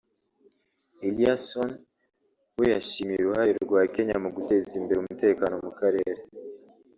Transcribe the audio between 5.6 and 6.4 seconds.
mu karere